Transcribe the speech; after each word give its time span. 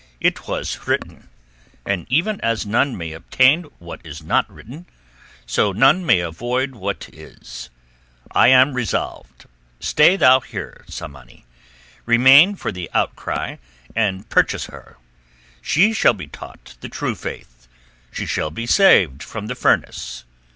"It 0.19 0.47
was 0.47 0.87
written; 0.87 1.29
and 1.85 2.07
even 2.09 2.41
as 2.41 2.65
none 2.65 2.97
may 2.97 3.11
obtain 3.11 3.65
what 3.77 4.03
is 4.03 4.23
not 4.23 4.49
written, 4.51 4.87
so 5.45 5.71
none 5.73 6.03
may 6.03 6.21
avoid 6.21 6.71
what 6.73 7.07
is. 7.13 7.69
I 8.31 8.47
am 8.47 8.73
resolved. 8.73 9.45
Stay 9.79 10.15
thou 10.17 10.39
here, 10.39 10.85
Tsamanni. 10.87 11.45
Remain 12.07 12.55
for 12.55 12.71
the 12.71 12.89
outcry 12.95 13.57
and 13.95 14.27
purchase 14.27 14.65
her. 14.65 14.97
She 15.61 15.93
shall 15.93 16.13
be 16.15 16.25
taught 16.25 16.77
the 16.81 16.89
True 16.89 17.13
Faith. 17.13 17.67
She 18.11 18.25
shall 18.25 18.49
be 18.49 18.65
saved 18.65 19.21
from 19.21 19.45
the 19.45 19.53
furnace." 19.53 20.23